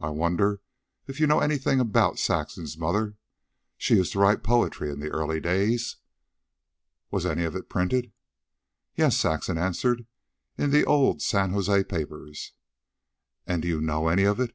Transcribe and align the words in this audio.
I 0.00 0.10
wonder 0.10 0.60
if 1.08 1.18
you 1.18 1.26
know 1.26 1.40
anything 1.40 1.80
about 1.80 2.16
Saxon's 2.20 2.78
mother. 2.78 3.16
She 3.76 3.96
used 3.96 4.12
to 4.12 4.20
write 4.20 4.44
poetry 4.44 4.88
in 4.88 5.00
the 5.00 5.08
early 5.10 5.40
days." 5.40 5.96
"Was 7.10 7.26
any 7.26 7.42
of 7.42 7.56
it 7.56 7.68
printed?" 7.68 8.12
"Yes," 8.94 9.16
Saxon 9.16 9.58
answered. 9.58 10.06
"In 10.56 10.70
the 10.70 10.84
old 10.84 11.20
San 11.22 11.50
Jose 11.50 11.82
papers." 11.82 12.52
"And 13.48 13.62
do 13.62 13.66
you 13.66 13.80
know 13.80 14.06
any 14.06 14.22
of 14.22 14.38
it?" 14.38 14.54